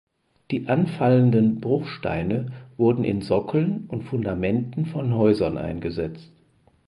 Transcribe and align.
Die 0.49 0.67
anfallenden 0.67 1.61
Bruchsteine 1.61 2.47
wurde 2.75 3.05
in 3.05 3.21
Sockeln 3.21 3.85
und 3.87 4.01
Fundamenten 4.01 4.87
von 4.87 5.13
Häusern 5.13 5.59
eingesetzt. 5.59 6.31